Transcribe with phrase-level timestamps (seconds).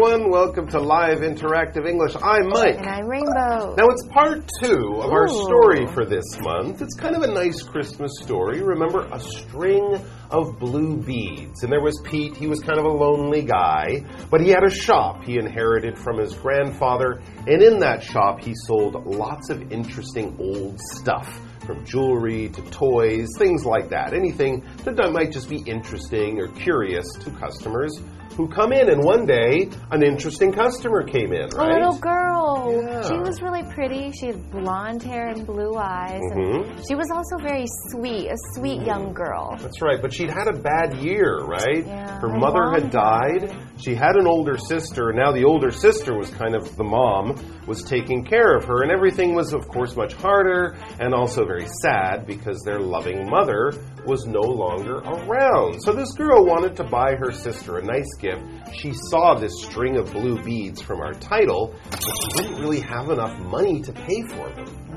[0.00, 0.30] Everyone.
[0.30, 2.14] Welcome to Live Interactive English.
[2.22, 2.76] I'm Mike.
[2.76, 3.74] And I'm Rainbow.
[3.74, 6.80] Now, it's part two of our story for this month.
[6.82, 8.62] It's kind of a nice Christmas story.
[8.62, 11.64] Remember, a string of blue beads.
[11.64, 12.36] And there was Pete.
[12.36, 16.18] He was kind of a lonely guy, but he had a shop he inherited from
[16.18, 17.20] his grandfather.
[17.48, 23.26] And in that shop, he sold lots of interesting old stuff from jewelry to toys,
[23.36, 24.14] things like that.
[24.14, 28.00] Anything that might just be interesting or curious to customers
[28.36, 28.88] who come in.
[28.90, 32.70] And one day, an interesting customer came in, A little girl.
[32.70, 33.02] Yeah.
[33.08, 34.12] She was really pretty.
[34.12, 36.20] She had blonde hair and blue eyes.
[36.32, 36.70] Mm -hmm.
[36.70, 39.46] And she was also very sweet, a sweet young girl.
[39.64, 41.84] That's right, but she'd had a bad year, right?
[41.86, 43.56] Yeah, Her her mother had died.
[43.78, 45.12] She had an older sister.
[45.12, 48.90] Now the older sister was kind of the mom, was taking care of her, and
[48.90, 53.72] everything was, of course, much harder and also very sad because their loving mother
[54.04, 55.80] was no longer around.
[55.82, 58.42] So this girl wanted to buy her sister a nice gift.
[58.74, 63.10] She saw this string of blue beads from our title, but she didn't really have
[63.10, 64.87] enough money to pay for them.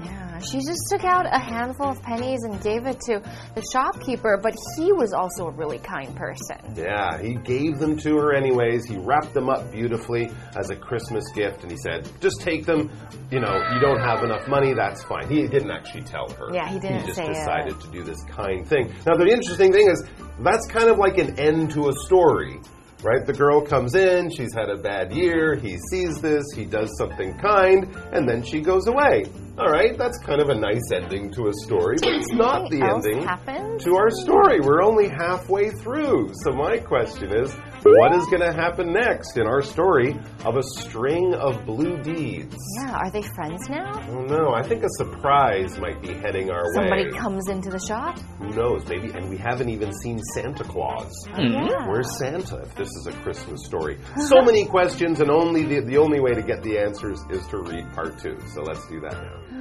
[0.43, 3.21] She just took out a handful of pennies and gave it to
[3.55, 6.57] the shopkeeper, but he was also a really kind person.
[6.75, 8.85] Yeah, he gave them to her anyways.
[8.85, 12.89] He wrapped them up beautifully as a Christmas gift, and he said, "Just take them.
[13.29, 14.73] You know, you don't have enough money.
[14.73, 16.53] That's fine." He didn't actually tell her.
[16.53, 17.33] Yeah, he didn't He just say it.
[17.33, 18.91] decided to do this kind thing.
[19.05, 20.03] Now, the interesting thing is
[20.39, 22.59] that's kind of like an end to a story.
[23.03, 23.25] Right?
[23.25, 27.37] The girl comes in, she's had a bad year, he sees this, he does something
[27.39, 29.25] kind, and then she goes away.
[29.57, 32.81] All right, that's kind of a nice ending to a story, but it's not the
[32.81, 33.79] ending happened?
[33.81, 34.59] to our story.
[34.59, 36.29] We're only halfway through.
[36.43, 40.63] So, my question is what is going to happen next in our story of a
[40.63, 42.55] string of blue beads?
[42.79, 43.93] Yeah, are they friends now?
[43.93, 44.53] I don't.
[44.53, 47.09] I think a surprise might be heading our Somebody way.
[47.11, 48.19] Somebody comes into the shop?
[48.39, 48.85] Who knows?
[48.87, 49.11] Maybe.
[49.11, 51.11] And we haven't even seen Santa Claus.
[51.29, 51.53] Oh, hmm.
[51.53, 51.87] Yeah.
[51.87, 53.97] Where's Santa if this is a Christmas story?
[54.31, 57.57] So many questions, and only the, the only way to get the answers is to
[57.57, 58.37] read part two.
[58.53, 59.60] So let's do that now.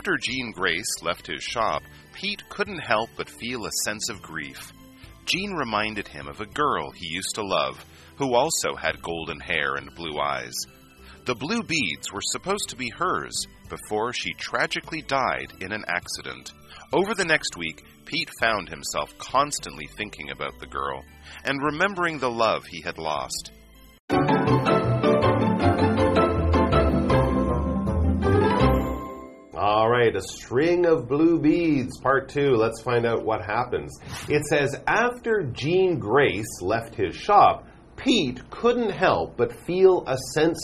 [0.00, 1.82] After Jean Grace left his shop,
[2.14, 4.72] Pete couldn't help but feel a sense of grief.
[5.26, 7.84] Jean reminded him of a girl he used to love,
[8.16, 10.54] who also had golden hair and blue eyes.
[11.26, 16.50] The blue beads were supposed to be hers before she tragically died in an accident.
[16.94, 21.04] Over the next week, Pete found himself constantly thinking about the girl
[21.44, 23.52] and remembering the love he had lost.
[30.10, 32.56] Right, a string of blue beads, part two.
[32.56, 33.98] Let's find out what happens.
[34.28, 37.66] It says after Jean Grace left his shop,
[37.96, 40.58] Pete couldn't help but feel a sense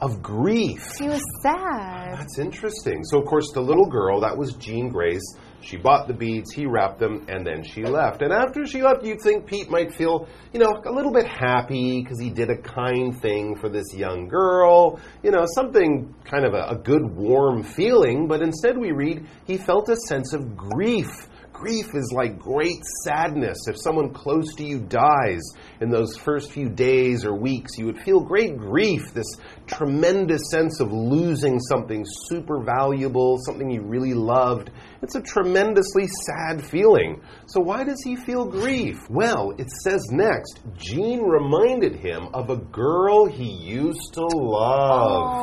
[0.00, 0.82] of grief.
[0.98, 2.18] She was sad.
[2.18, 3.02] That's interesting.
[3.04, 5.24] So, of course, the little girl, that was Jean Grace.
[5.62, 8.22] She bought the beads, he wrapped them, and then she left.
[8.22, 12.02] And after she left, you'd think Pete might feel, you know, a little bit happy
[12.02, 16.54] because he did a kind thing for this young girl, you know, something kind of
[16.54, 18.28] a, a good, warm feeling.
[18.28, 21.28] But instead, we read he felt a sense of grief.
[21.56, 23.56] Grief is like great sadness.
[23.66, 25.40] If someone close to you dies
[25.80, 29.34] in those first few days or weeks, you would feel great grief, this
[29.66, 34.70] tremendous sense of losing something super valuable, something you really loved.
[35.00, 37.22] It's a tremendously sad feeling.
[37.46, 38.98] So, why does he feel grief?
[39.08, 45.42] Well, it says next Jean reminded him of a girl he used to love.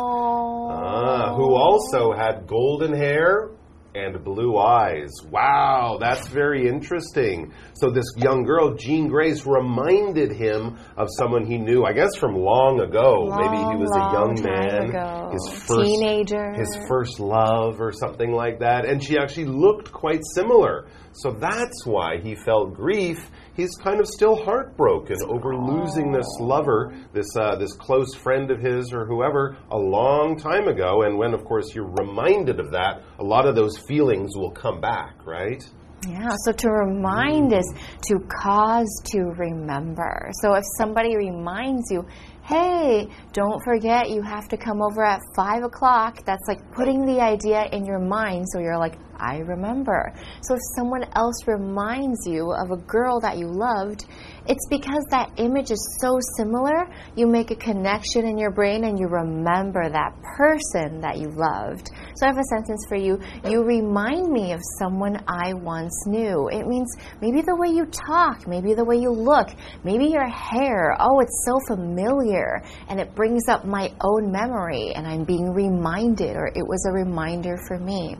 [0.75, 3.52] Ah, who also had golden hair
[3.95, 5.09] and blue eyes.
[5.29, 7.53] Wow, that's very interesting.
[7.75, 12.35] So this young girl, Jean Grace, reminded him of someone he knew, I guess from
[12.35, 13.25] long ago.
[13.37, 15.29] Maybe he Long, was a young man, ago.
[15.31, 16.53] his first Teenager.
[16.53, 20.85] his first love or something like that, and she actually looked quite similar.
[21.13, 23.29] So that's why he felt grief.
[23.55, 28.59] He's kind of still heartbroken over losing this lover, this uh, this close friend of
[28.59, 31.03] his or whoever, a long time ago.
[31.03, 34.81] And when, of course, you're reminded of that, a lot of those feelings will come
[34.81, 35.63] back, right?
[36.07, 37.73] Yeah, so to remind is
[38.09, 40.31] to cause to remember.
[40.41, 42.05] So if somebody reminds you,
[42.43, 47.21] hey, don't forget you have to come over at 5 o'clock, that's like putting the
[47.21, 50.13] idea in your mind so you're like, I remember.
[50.41, 54.05] So if someone else reminds you of a girl that you loved,
[54.45, 58.99] it's because that image is so similar, you make a connection in your brain and
[58.99, 61.89] you remember that person that you loved.
[62.15, 63.19] So I have a sentence for you.
[63.49, 66.49] You remind me of someone I once knew.
[66.51, 69.47] It means maybe the way you talk, maybe the way you look,
[69.83, 70.97] maybe your hair.
[70.99, 72.61] Oh, it's so familiar.
[72.89, 76.91] And it brings up my own memory and I'm being reminded, or it was a
[76.91, 78.17] reminder for me.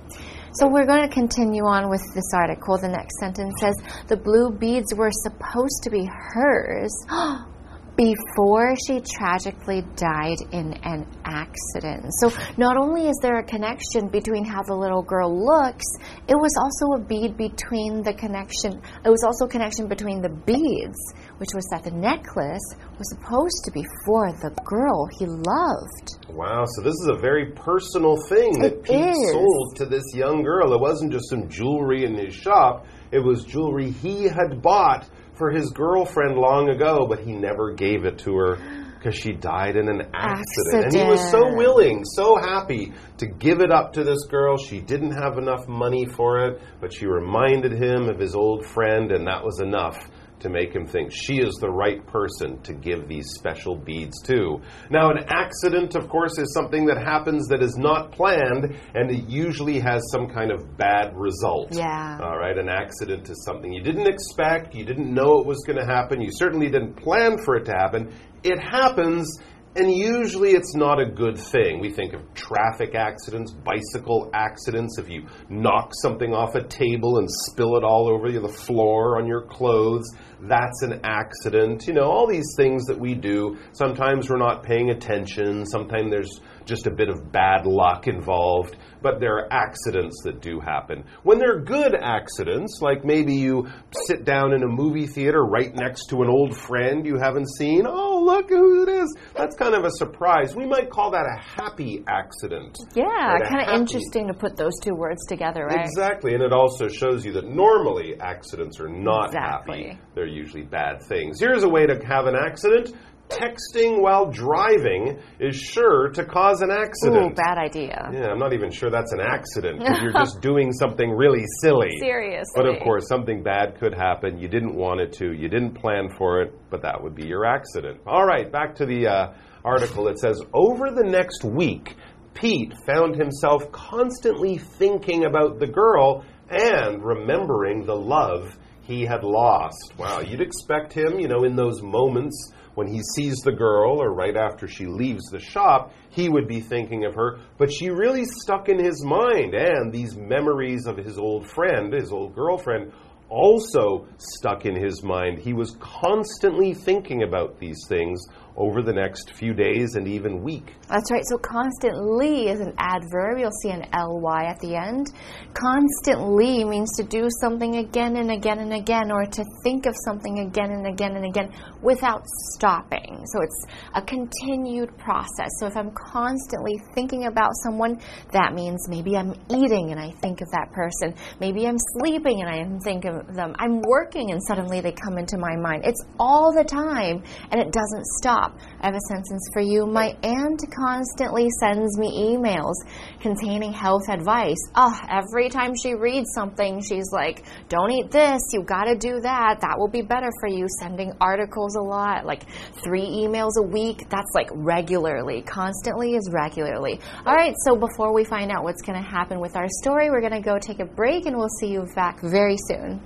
[0.55, 2.77] So we're going to continue on with this article.
[2.77, 3.73] The next sentence says
[4.07, 6.93] the blue beads were supposed to be hers
[7.97, 12.05] before she tragically died in an accident.
[12.19, 15.85] So not only is there a connection between how the little girl looks,
[16.27, 18.79] it was also a bead between the connection.
[19.03, 20.99] It was also a connection between the beads,
[21.37, 22.63] which was that the necklace
[22.97, 26.17] was supposed to be for the girl he loved.
[26.29, 29.31] Wow, so this is a very personal thing that It Pete is.
[29.31, 30.73] sold to this young girl.
[30.73, 35.51] It wasn't just some jewelry in his shop, it was jewelry he had bought for
[35.51, 38.57] his girlfriend long ago, but he never gave it to her
[38.97, 40.39] because she died in an accident.
[40.39, 40.85] accident.
[40.85, 44.57] And he was so willing, so happy to give it up to this girl.
[44.57, 49.11] She didn't have enough money for it, but she reminded him of his old friend,
[49.11, 50.09] and that was enough
[50.43, 54.61] to make him think she is the right person to give these special beads to.
[54.89, 59.27] Now, an accident, of course, is something that happens that is not planned, and it
[59.27, 61.69] usually has some kind of bad result.
[61.71, 62.19] Yeah.
[62.21, 65.79] All right, an accident is something you didn't expect, you didn't know it was going
[65.79, 68.13] to happen, you certainly didn't plan for it to happen.
[68.43, 69.39] It happens,
[69.75, 71.79] and usually it's not a good thing.
[71.79, 77.27] We think of traffic accidents, bicycle accidents, if you knock something off a table and
[77.29, 80.05] spill it all over the floor on your clothes,
[80.41, 81.87] that's an accident.
[81.87, 83.57] You know, all these things that we do.
[83.71, 89.19] Sometimes we're not paying attention, sometimes there's just a bit of bad luck involved, but
[89.19, 91.03] there are accidents that do happen.
[91.23, 93.67] When they're good accidents, like maybe you
[94.07, 97.85] sit down in a movie theater right next to an old friend you haven't seen,
[97.87, 99.15] oh, look who it is.
[99.35, 100.55] That's kind of a surprise.
[100.55, 102.77] We might call that a happy accident.
[102.95, 105.85] Yeah, Right, kind of interesting to put those two words together, right?
[105.85, 109.83] Exactly, and it also shows you that normally accidents are not Exactly.
[109.89, 109.99] happy.
[110.15, 111.39] They're usually bad things.
[111.39, 112.93] Here's a way to have an accident.
[113.29, 117.31] Texting while driving is sure to cause an accident.
[117.31, 118.09] Ooh, bad idea.
[118.13, 121.97] Yeah, I'm not even sure that's an accident because you're just doing something really silly.
[121.99, 122.53] Seriously.
[122.55, 124.37] But of course, something bad could happen.
[124.37, 125.33] You didn't want it to.
[125.33, 128.01] You didn't plan for it, but that would be your accident.
[128.05, 129.33] All right, back to the uh,
[129.65, 130.07] article.
[130.09, 131.95] It says over the next week,
[132.33, 139.93] Pete found himself constantly thinking about the girl and remembering the love he had lost.
[139.97, 144.13] Wow, you'd expect him, you know, in those moments when he sees the girl or
[144.13, 148.25] right after she leaves the shop, he would be thinking of her, but she really
[148.25, 149.53] stuck in his mind.
[149.53, 152.91] And these memories of his old friend, his old girlfriend,
[153.29, 155.39] also stuck in his mind.
[155.39, 158.23] He was constantly thinking about these things
[158.55, 160.75] over the next few days and even week.
[160.87, 161.23] That's right.
[161.25, 163.39] So constantly is an adverb.
[163.39, 165.07] You'll see an ly at the end.
[165.53, 170.39] Constantly means to do something again and again and again, or to think of something
[170.39, 171.51] again and again and again
[171.81, 172.23] without
[172.53, 173.23] stopping.
[173.25, 173.65] So it's
[173.95, 175.49] a continued process.
[175.59, 177.99] So if I'm constantly thinking about someone,
[178.31, 181.15] that means maybe I'm eating and I think of that person.
[181.39, 183.55] Maybe I'm sleeping and I think of them.
[183.57, 185.83] I'm working and suddenly they come into my mind.
[185.85, 188.42] It's all the time and it doesn't stop.
[188.51, 189.85] I have a sentence for you.
[189.85, 192.75] My aunt constantly sends me emails
[193.21, 194.57] containing health advice.
[194.75, 199.61] Oh, every time she reads something, she's like, don't eat this, you gotta do that,
[199.61, 200.67] that will be better for you.
[200.79, 202.43] Sending articles a lot, like
[202.83, 205.41] three emails a week, that's like regularly.
[205.41, 206.99] Constantly is regularly.
[207.25, 210.41] All right, so before we find out what's gonna happen with our story, we're gonna
[210.41, 213.01] go take a break and we'll see you back very soon.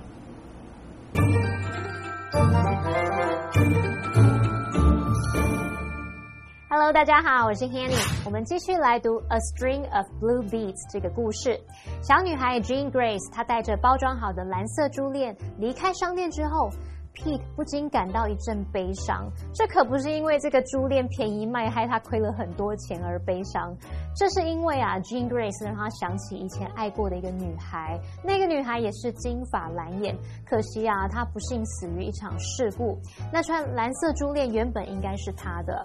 [6.78, 8.22] Hello，大家好，我是 Hanny。
[8.24, 11.58] 我们继续来读《A String of Blue Beads》这个故事。
[12.00, 16.70] 小女孩 Jean Grace，她带着包装好的蓝色珠链离开商店之后
[17.16, 19.28] ，Pete 不禁感到一阵悲伤。
[19.52, 23.76] 这可不是因为这个珠链便宜卖害他亏了很多钱而悲伤，
[24.14, 30.16] 这是因为啊，Jean Grace 让他想起以前爱过的一个女孩，那个女孩也是金发蓝眼，
[30.46, 32.96] 可惜啊，她不幸死于一场事故。
[33.32, 35.84] 那串蓝色珠链原本应该是她的。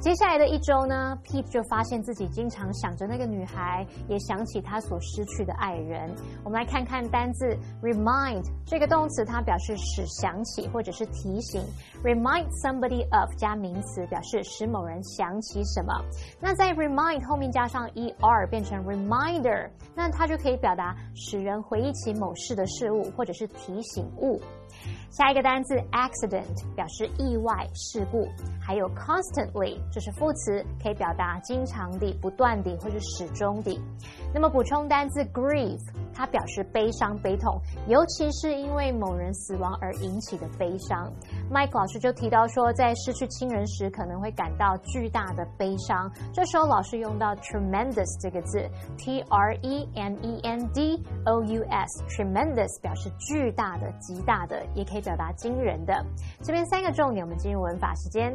[0.00, 6.14] 接下来的一周呢，Pete 就发现自己经常想着那个女孩，也想起他所失去的爱人。
[6.44, 7.46] 我们来看看单字
[7.82, 11.62] remind 这个动词，它表示使想起或者是提醒。
[12.02, 15.94] remind somebody of 加名词，表示使某人想起什么。
[16.38, 24.38] 那在 remind 后面加上 er 变成 reminder，那它就可以表达使人回忆起某事的事物，或者是提醒物。
[25.10, 28.26] 下一个单字 accident 表示意外事故，
[28.60, 33.80] 还有 constantly 这是副词，可以表达经常地、不断地或者始终地。
[34.32, 35.78] 那么补充单字 grieve
[36.12, 41.12] 它表示悲伤、悲痛，尤其是因为某人死亡而引起的悲伤。
[41.50, 56.04] Mike 老师就提到说，在失去亲人时可能会感到巨大的悲伤，这时候老师用到 tremendous 这个字，T R E M E N D O U S，tremendous 表示巨大的、极大的，也可以表达惊人的。
[56.42, 58.34] 这边三个重点，我们进入文法时间。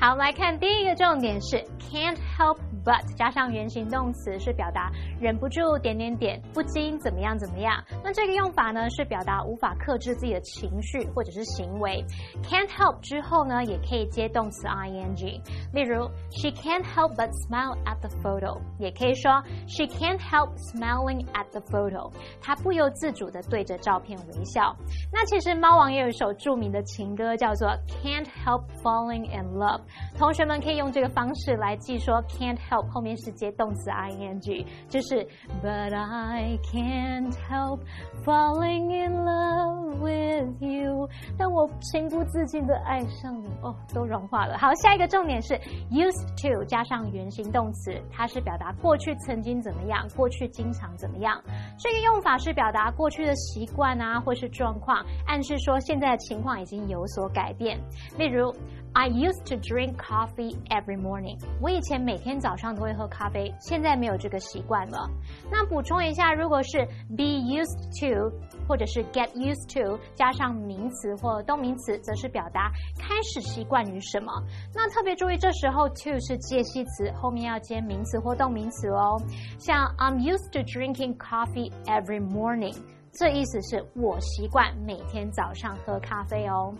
[0.00, 7.82] 好，我们来看第一个重点是 can't help but 加上原形动词，是表达忍不住点点点，不禁怎么样怎么样。
[8.04, 12.04] 那这个用法呢，是表达无法克制自己的情绪或者是行为。
[12.44, 15.42] can't help 之后呢，也可以接动词 ing。
[15.72, 24.76] 例如，she can't help but smile at the photo，也可以说 she can't help smiling at the photo，她不由自主的对着照片微笑。
[25.12, 27.68] 那其实猫王也有一首著名的情歌，叫做
[28.00, 29.80] Can't Help Falling in Love。
[30.16, 35.26] 同学们可以用这个方式来记，说 can't help 后面是接动词 ing，就是
[35.62, 37.80] But I can't help
[38.24, 41.08] falling in love with you。
[41.36, 44.58] 但我情不自禁的爱上你，哦，都融化了。
[44.58, 45.54] 好，下一个重点是
[45.90, 51.40] used to 加上原形动词，它是表达过去曾经怎么样，过去经常怎么样。
[51.78, 57.78] 这个用法是表达过去的习惯啊，或是状况，暗示说现在的情况已经有所改变。
[58.16, 58.54] 例如。
[58.94, 61.38] I used to drink Drink coffee every morning。
[61.62, 65.08] 我以前每天早上都会喝咖啡，现在没有这个习惯了。
[65.52, 66.84] 那补充一下，如果是
[67.16, 68.28] be used to
[68.66, 74.32] 或者是 get used to 加上名词或动名词，则是表达开始习惯于什么。
[74.74, 79.16] 那特别注意，这时候 to 是介系词，后面要接名词或动名词哦。
[79.60, 82.76] 像 I'm used to drinking coffee every morning，
[83.12, 86.74] 这意思是我习惯每天早上喝咖啡哦。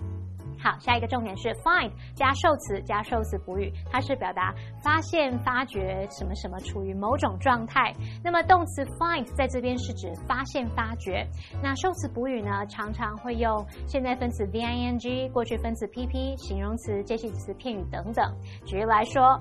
[0.60, 7.94] 好，下一个重点是 find 加受词加受词补语，它是表达发现、发掘什么什么处于某种状态。
[8.24, 11.26] 那么动词 find 在这边是指发现、发掘。
[11.62, 18.34] 那受词补语呢，常常会用现在分词 v i n g、过去分词 p p、形容词、介系词、片语等等。
[18.66, 19.40] 举例来说。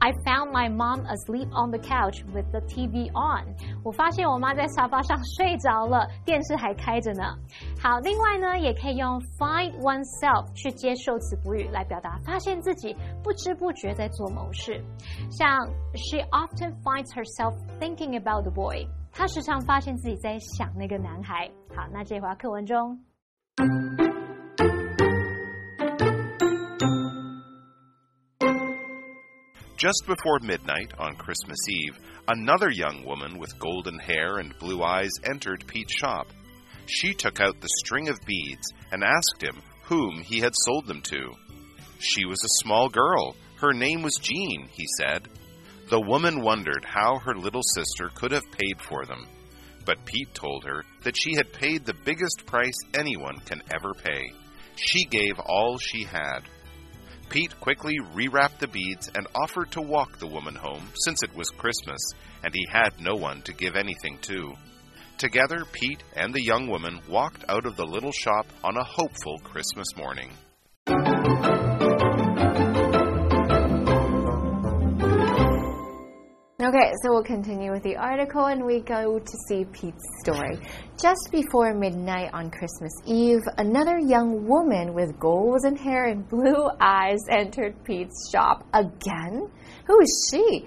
[0.00, 3.44] I found my mom asleep on the couch with the TV on。
[3.84, 7.24] 我发现我妈在沙发上睡着了，电视还开着呢。
[7.82, 14.82] 好，另外呢，也可以用 find oneself 去接受词补语来表达发现自己不知不觉在做某事。
[15.30, 18.86] 像 She often finds herself thinking about the boy。
[19.12, 21.50] 她时常发现自己在想那个男孩。
[21.74, 22.98] 好，那这话课文中。
[29.78, 35.68] Just before midnight on Christmas Eve, another young woman with golden hair and blue eyes entered
[35.68, 36.26] Pete's shop.
[36.86, 41.00] She took out the string of beads and asked him whom he had sold them
[41.02, 41.30] to.
[42.00, 43.36] She was a small girl.
[43.60, 45.28] Her name was Jean, he said.
[45.90, 49.28] The woman wondered how her little sister could have paid for them.
[49.86, 54.32] But Pete told her that she had paid the biggest price anyone can ever pay.
[54.74, 56.40] She gave all she had.
[57.28, 61.50] Pete quickly rewrapped the beads and offered to walk the woman home since it was
[61.50, 62.00] Christmas
[62.42, 64.54] and he had no one to give anything to.
[65.18, 69.38] Together, Pete and the young woman walked out of the little shop on a hopeful
[69.40, 70.30] Christmas morning.
[76.68, 80.58] Okay, so we'll continue with the article and we go to see Pete's story.
[81.00, 87.20] Just before midnight on Christmas Eve, another young woman with golden hair and blue eyes
[87.30, 89.48] entered Pete's shop again.
[89.86, 90.66] Who is she?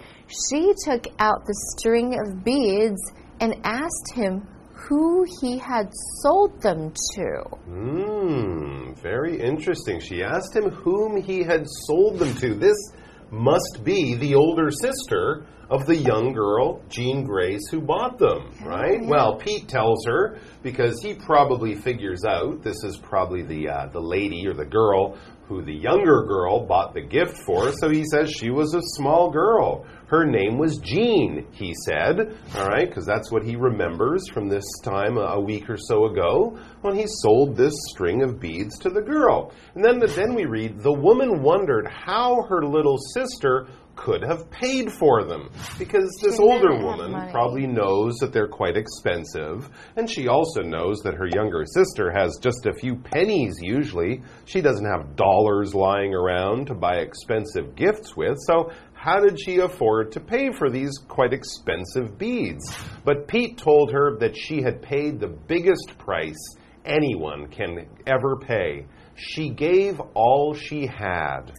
[0.49, 2.99] She took out the string of beads
[3.39, 5.91] and asked him who he had
[6.23, 7.43] sold them to.
[7.65, 9.99] Hmm, very interesting.
[9.99, 12.55] She asked him whom he had sold them to.
[12.55, 12.91] This
[13.29, 18.99] must be the older sister of the young girl, Jean Grace, who bought them, right?
[19.01, 24.01] Well, Pete tells her because he probably figures out this is probably the uh, the
[24.01, 27.71] lady or the girl who the younger girl bought the gift for.
[27.73, 29.85] So he says she was a small girl.
[30.07, 34.65] Her name was Jean, he said, all right, because that's what he remembers from this
[34.83, 39.01] time a week or so ago when he sold this string of beads to the
[39.01, 39.53] girl.
[39.75, 43.67] And then, then we read, the woman wondered how her little sister
[44.01, 45.51] could have paid for them.
[45.77, 51.13] Because this older woman probably knows that they're quite expensive and she also knows that
[51.13, 54.23] her younger sister has just a few pennies usually.
[54.45, 59.57] She doesn't have dollars lying around to buy expensive gifts with so how did she
[59.57, 62.75] afford to pay for these quite expensive beads?
[63.05, 66.55] But Pete told her that she had paid the biggest price
[66.85, 68.85] anyone can ever pay.
[69.15, 71.51] She gave all she had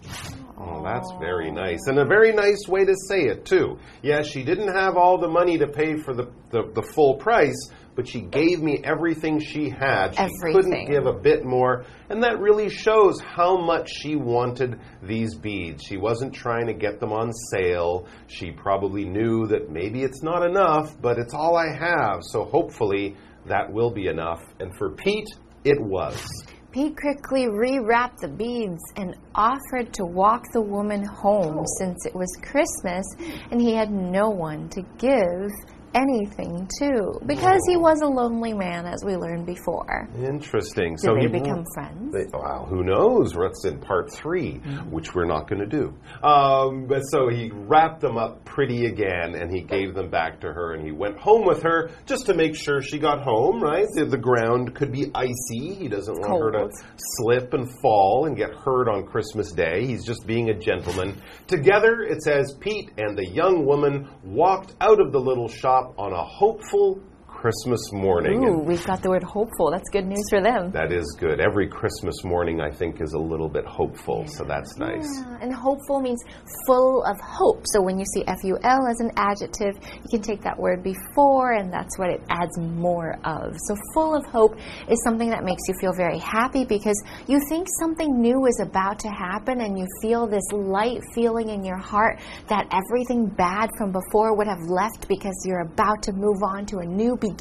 [0.59, 1.80] Oh, that's very nice.
[1.87, 3.78] And a very nice way to say it, too.
[4.02, 7.71] Yeah, she didn't have all the money to pay for the, the, the full price,
[7.94, 10.14] but she gave me everything she had.
[10.14, 10.52] She Everything.
[10.52, 11.85] couldn't give a bit more.
[12.11, 15.82] And that really shows how much she wanted these beads.
[15.85, 18.06] She wasn't trying to get them on sale.
[18.28, 22.21] She probably knew that maybe it's not enough, but it's all I have.
[22.23, 23.16] So hopefully
[23.47, 24.42] that will be enough.
[24.61, 25.28] And for Pete,
[25.64, 26.25] it was.
[26.73, 31.64] Pete quickly rewrapped the beads and offered to walk the woman home oh.
[31.79, 33.05] since it was Christmas
[33.50, 35.50] and he had no one to give
[35.94, 40.08] anything too, because he was a lonely man, as we learned before.
[40.18, 40.96] Interesting.
[40.96, 42.12] Did so they he become friends?
[42.12, 43.32] They, wow, who knows?
[43.32, 45.94] That's in part 3 which we're not going to do.
[46.26, 50.49] Um, but so he wrapped them up pretty again, and he gave them back to
[50.49, 53.61] her, and he went home with her just to make sure she got home.
[53.61, 53.87] Right?
[53.94, 55.75] The, the ground could be icy.
[55.75, 59.87] He doesn't want her to slip and fall and get hurt on Christmas Day.
[59.87, 61.20] He's just being a gentleman.
[61.46, 66.12] Together, it says Pete and the young woman walked out of the little shop on
[66.12, 67.01] a hopeful
[67.42, 68.44] Christmas morning.
[68.44, 69.72] Ooh, we've got the word hopeful.
[69.72, 70.70] That's good news for them.
[70.70, 71.40] that is good.
[71.40, 75.02] Every Christmas morning, I think, is a little bit hopeful, so that's nice.
[75.02, 76.22] Yeah, and hopeful means
[76.68, 77.64] full of hope.
[77.66, 80.84] So when you see F U L as an adjective, you can take that word
[80.84, 83.56] before, and that's what it adds more of.
[83.66, 84.54] So full of hope
[84.88, 89.00] is something that makes you feel very happy because you think something new is about
[89.00, 93.90] to happen, and you feel this light feeling in your heart that everything bad from
[93.90, 97.32] before would have left because you're about to move on to a new beginning.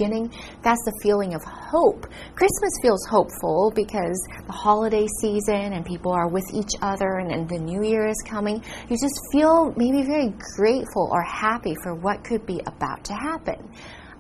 [0.64, 2.08] That's the feeling of hope.
[2.36, 7.48] Christmas feels hopeful because the holiday season and people are with each other and, and
[7.48, 8.64] the new year is coming.
[8.90, 13.70] You just feel maybe very grateful or happy for what could be about to happen.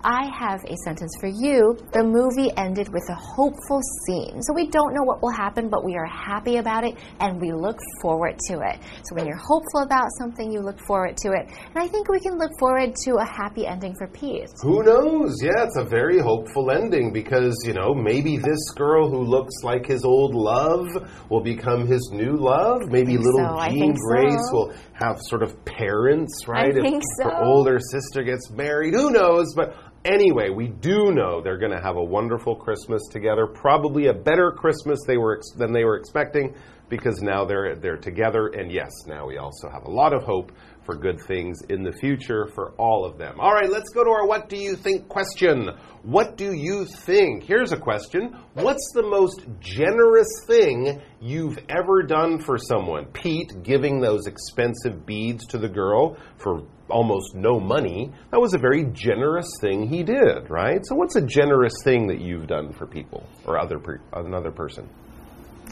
[0.04, 1.78] I have a sentence for you.
[1.94, 4.42] The movie ended with a hopeful scene.
[4.42, 7.52] So we don't know what will happen, but we are happy about it and we
[7.52, 8.80] look forward to it.
[9.04, 11.48] So when you're hopeful about something, you look forward to it.
[11.48, 14.50] And I think we can look forward to a happy ending for Pete.
[14.62, 15.38] Who knows?
[15.42, 19.86] Yeah, it's a very hopeful ending because, you know, maybe this girl who looks like
[19.86, 20.88] his old love
[21.30, 22.90] will become his new love.
[22.90, 24.54] Maybe little so, Jean Grace so.
[24.54, 26.76] will have sort of parents, right?
[26.76, 27.44] if think her so.
[27.44, 28.94] older sister gets married.
[28.94, 29.54] Who knows?
[29.56, 33.48] But anyway, we do know they're going to have a wonderful Christmas together.
[33.48, 36.56] Probably a better Christmas they were ex- than they were expecting
[36.92, 38.48] because now they're they're together.
[38.48, 40.52] And yes, now we also have a lot of hope
[40.86, 43.40] for good things in the future for all of them.
[43.40, 45.70] All right, let's go to our what do you think question.
[46.04, 47.44] What do you think?
[47.44, 48.36] Here's a question.
[48.54, 53.06] What's the most generous thing you've ever done for someone?
[53.06, 58.12] Pete giving those expensive beads to the girl for almost no money.
[58.32, 60.82] That was a very generous thing he did, right?
[60.84, 64.90] So what's a generous thing that you've done for people or other per- another person?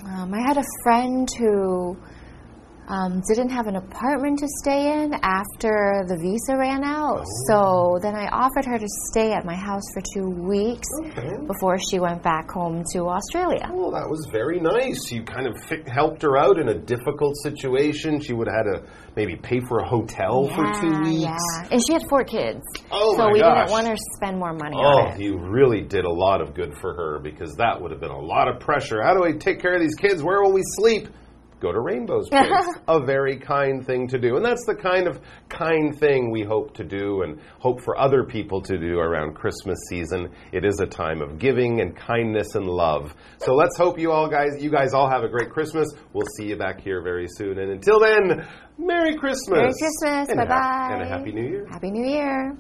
[0.06, 1.98] Um, I had a friend who
[2.89, 7.23] um, didn't have an apartment to stay in after the visa ran out.
[7.47, 11.30] So then I offered her to stay at my house for two weeks Okay.
[11.47, 13.69] before she went back home to Australia.
[13.71, 15.12] Well, that was very nice.
[15.12, 15.56] You kind of
[15.88, 18.19] helped her out in a difficult situation.
[18.21, 21.21] She would have had to maybe pay for a hotel for two weeks.
[21.21, 21.67] yeah.
[21.71, 22.62] And she had four kids.
[22.91, 23.67] Oh so we gosh.
[23.67, 25.21] didn't want her to spend more money Oh, on it.
[25.21, 28.19] you really did a lot of good for her because that would have been a
[28.19, 29.04] lot of pressure.
[29.04, 30.23] How do I take care of these kids?
[30.23, 31.08] Where will we sleep?
[31.60, 32.50] Go to Rainbow's Place.
[32.88, 34.38] a very kind thing to do.
[34.38, 35.19] And that's the kind of
[35.50, 39.78] kind thing we hope to do and hope for other people to do around Christmas
[39.89, 40.30] season.
[40.52, 43.13] It is a time of giving and kindness and love.
[43.39, 45.88] So let's hope you all guys you guys all have a great Christmas.
[46.13, 47.60] We'll see you back here very soon.
[47.60, 49.60] And until then, Merry Christmas.
[49.60, 50.28] Merry Christmas.
[50.36, 50.89] Bye bye.
[50.93, 51.67] And a Happy New Year.
[51.69, 52.56] Happy New Year.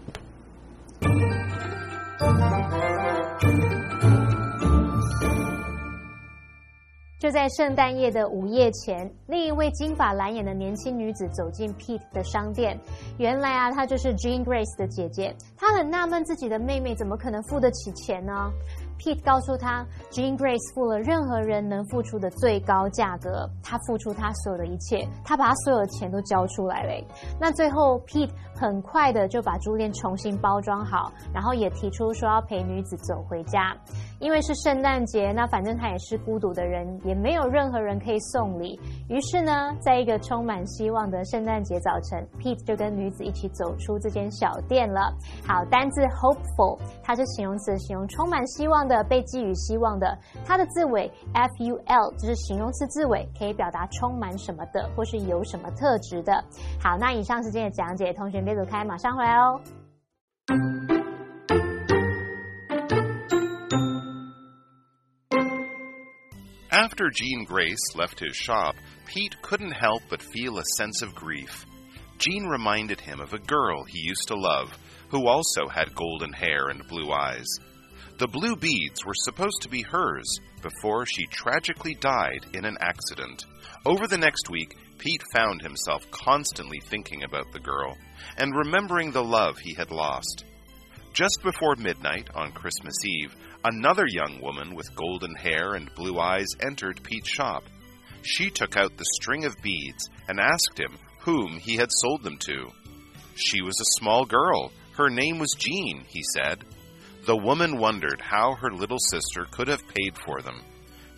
[7.19, 12.79] 就在圣诞夜的午夜前，另一位金发蓝眼的年轻女子走进 Pete 的商店。
[13.17, 15.35] 原来啊，她就是 Jean Grace 的姐姐。
[15.57, 18.49] 她很纳闷自己的妹妹怎么可能付得起钱呢
[18.97, 27.05] ？Pete 告诉她，Jean Grace 付了任何人能付出的最高价格，她付出她所有的一切，她把她所有的钱都交出来了。
[27.37, 33.75] 那最后，Pete 很快的就把珠链重新包装好，然后也提出说要陪女子走回家。
[34.19, 38.79] 因为是圣诞节，那反正他也是孤独的人，也没有任何人可以送礼。
[39.07, 45.13] 于是呢，在一个充满希望的圣诞节早晨，Pete 就跟女子一起走出这间小店了。
[45.47, 50.17] 好，单字 hopeful，它是形容词，形容充满希望的，被寄予希望的。
[50.45, 56.43] 它的字尾 f u l 就是形容词字尾，可以表达充满什么的，或是有什么特质的。
[56.81, 59.59] 好，那以上是今天的讲解，同学别走开，马上回来哦。
[66.79, 68.73] After Jean Grace left his shop,
[69.05, 71.65] Pete couldn't help but feel a sense of grief.
[72.19, 74.77] Jean reminded him of a girl he used to love,
[75.09, 77.49] who also had golden hair and blue eyes.
[78.17, 83.43] The blue beads were supposed to be hers before she tragically died in an accident.
[83.85, 87.97] Over the next week, Pete found himself constantly thinking about the girl
[88.37, 90.45] and remembering the love he had lost.
[91.13, 96.47] Just before midnight on Christmas Eve, another young woman with golden hair and blue eyes
[96.65, 97.63] entered Pete's shop.
[98.21, 102.37] She took out the string of beads and asked him whom he had sold them
[102.37, 102.67] to.
[103.35, 104.71] She was a small girl.
[104.93, 106.63] Her name was Jean, he said.
[107.25, 110.61] The woman wondered how her little sister could have paid for them,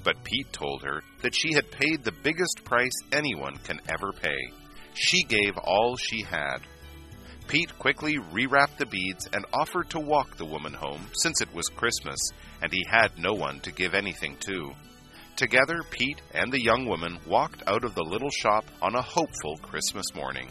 [0.04, 4.52] but Pete told her that she had paid the biggest price anyone can ever pay.
[4.94, 6.60] She gave all she had.
[7.48, 11.68] Pete quickly rewrapped the beads and offered to walk the woman home since it was
[11.68, 12.20] Christmas
[12.62, 14.72] and he had no one to give anything to.
[15.36, 19.58] Together, Pete and the young woman walked out of the little shop on a hopeful
[19.58, 20.50] Christmas morning.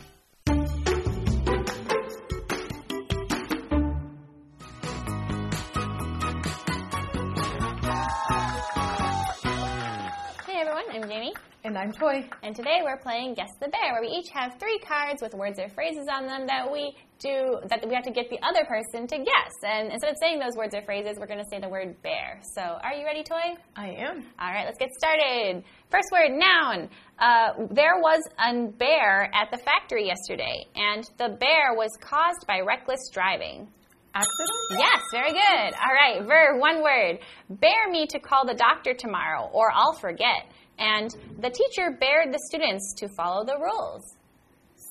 [11.70, 12.28] And I'm Toy.
[12.42, 15.56] and today we're playing Guess the Bear, where we each have three cards with words
[15.60, 19.06] or phrases on them that we do that we have to get the other person
[19.06, 19.52] to guess.
[19.62, 22.40] And instead of saying those words or phrases, we're going to say the word bear.
[22.56, 23.54] So, are you ready, Toy?
[23.76, 24.26] I am.
[24.40, 25.62] All right, let's get started.
[25.92, 26.88] First word, noun.
[27.20, 32.62] Uh, there was a bear at the factory yesterday, and the bear was caused by
[32.66, 33.68] reckless driving.
[34.12, 34.58] Accident?
[34.72, 35.74] Yes, very good.
[35.78, 37.20] All right, verb, one word.
[37.48, 40.50] Bear me to call the doctor tomorrow, or I'll forget.
[40.80, 44.02] And the teacher bared the students to follow the rules.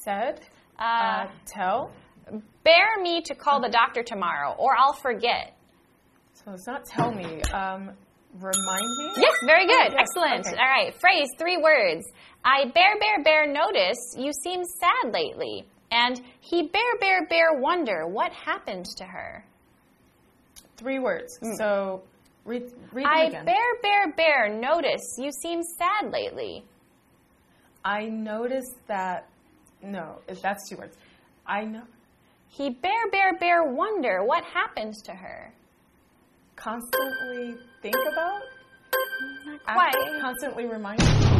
[0.05, 0.39] Said.
[0.77, 1.91] Uh, Uh, tell.
[2.63, 5.55] bear me to call the doctor tomorrow, or I'll forget.
[6.33, 7.41] So it's not tell me.
[7.51, 7.91] Um,
[8.35, 9.11] remind me?
[9.17, 9.91] Yes, very good.
[9.91, 10.47] Oh, yes, Excellent.
[10.47, 10.55] okay.
[10.57, 12.05] All right, phrase, three words.
[12.45, 15.65] I bear, bear, bear notice you seem sad lately.
[15.91, 19.43] And he bear, bear, bear wonder what happened to her.
[20.77, 21.37] Three words.
[21.57, 22.03] So
[22.49, 23.45] read, read I again.
[23.45, 26.65] bear, bear, bear notice you seem sad lately.
[27.85, 29.29] I noticed that.
[29.81, 30.97] No, if that's two words.
[31.47, 31.83] I know.
[32.49, 35.53] He bear, bear, bear wonder what happened to her.
[36.57, 38.41] Constantly think about?
[39.45, 40.21] Not quite.
[40.21, 41.38] Constantly remind.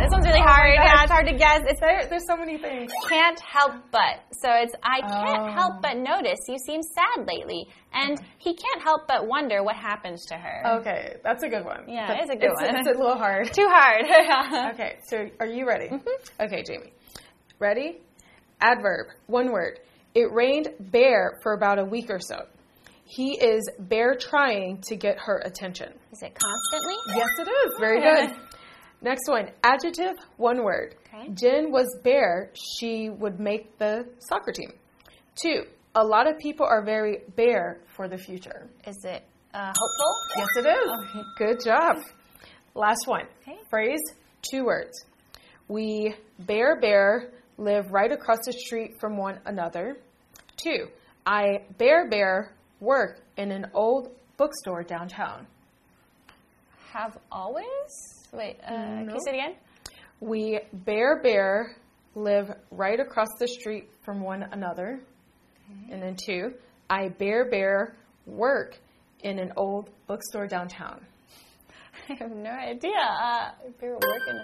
[0.00, 0.72] This one's really hard.
[0.74, 1.60] Yeah, it's hard to guess.
[1.66, 2.90] It's There, there's so many things.
[3.08, 4.20] can't help but.
[4.32, 5.52] So it's I can't Oh.
[5.52, 10.26] help but notice you seem sad lately, and he can't help but wonder what happens
[10.26, 10.78] to her.
[10.80, 11.84] Okay, that's a good one.
[11.88, 12.76] Yeah, But it's a good one.
[12.76, 13.52] It's a little hard.
[13.52, 14.04] Too hard.
[14.74, 15.88] Okay, so are you ready?
[15.88, 16.42] Mm-hmm.
[16.44, 16.92] Okay, Jamie.
[17.58, 18.00] Ready?
[18.60, 19.78] Adverb, one word.
[20.14, 22.46] It rained bear for about a week or so.
[23.04, 25.92] He is bear trying to get her attention.
[26.12, 26.94] Is it constantly?
[27.16, 27.74] Yes, it is.
[27.80, 28.36] Very good.
[29.02, 29.50] Next one.
[29.62, 30.94] Adjective, one word.
[31.06, 31.30] Okay.
[31.34, 32.50] Jen was bare.
[32.54, 34.72] She would make the soccer team.
[35.34, 35.64] Two.
[35.94, 38.68] A lot of people are very bare for the future.
[38.86, 40.14] Is it uh, hopeful?
[40.36, 41.24] Yes, it is.
[41.36, 41.96] Good job.
[42.74, 43.24] Last one.
[43.42, 43.58] Okay.
[43.68, 44.00] Phrase,
[44.48, 44.92] two words.
[45.66, 49.96] We bear bear live right across the street from one another.
[50.56, 50.88] Two.
[51.26, 55.46] I bear bear work in an old bookstore downtown.
[56.92, 58.19] Have always?
[58.32, 59.54] Wait, uh, can you say it again?
[60.20, 61.76] We bear bear
[62.14, 65.00] live right across the street from one another.
[65.90, 66.54] And then two.
[66.88, 67.94] I bear bear
[68.26, 68.76] work
[69.22, 71.00] in an old bookstore downtown.
[72.08, 72.90] I have no idea.
[72.98, 74.40] Uh, if you're working,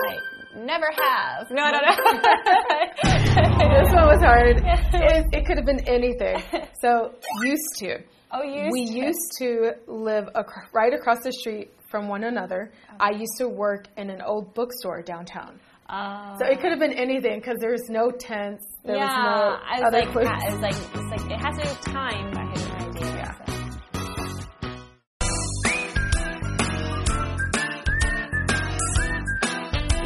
[0.00, 1.50] I never have.
[1.50, 1.92] No, no, no.
[3.84, 4.56] this one was hard.
[4.56, 6.42] It, it could have been anything.
[6.80, 7.98] So, used to.
[8.32, 8.68] oh, you.
[8.72, 12.72] we used to live ac- right across the street from one another.
[12.98, 15.60] I used to work in an old bookstore downtown.
[15.88, 18.62] Uh, So it could have been anything because there's no tense.
[18.84, 20.26] There yeah, was no I was other like, clues.
[20.26, 23.14] I was like, it's like it has to do time, but I had no idea.
[23.16, 23.32] Yeah.
[23.46, 23.52] so.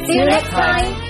[0.05, 1.00] See you next time.